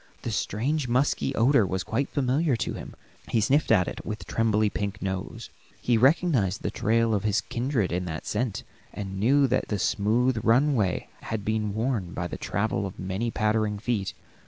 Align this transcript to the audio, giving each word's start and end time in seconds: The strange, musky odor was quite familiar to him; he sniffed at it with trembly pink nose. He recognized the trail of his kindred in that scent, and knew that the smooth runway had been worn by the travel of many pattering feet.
The 0.23 0.31
strange, 0.31 0.87
musky 0.87 1.35
odor 1.35 1.63
was 1.63 1.83
quite 1.83 2.09
familiar 2.09 2.55
to 2.55 2.73
him; 2.73 2.95
he 3.27 3.39
sniffed 3.39 3.71
at 3.71 3.87
it 3.87 4.03
with 4.03 4.25
trembly 4.25 4.67
pink 4.67 4.99
nose. 4.99 5.51
He 5.79 5.95
recognized 5.95 6.63
the 6.63 6.71
trail 6.71 7.13
of 7.13 7.23
his 7.23 7.39
kindred 7.41 7.91
in 7.91 8.05
that 8.05 8.25
scent, 8.25 8.63
and 8.91 9.19
knew 9.19 9.45
that 9.45 9.67
the 9.67 9.77
smooth 9.77 10.39
runway 10.41 11.07
had 11.21 11.45
been 11.45 11.75
worn 11.75 12.13
by 12.13 12.25
the 12.25 12.37
travel 12.39 12.87
of 12.87 12.97
many 12.97 13.29
pattering 13.29 13.77
feet. 13.77 14.15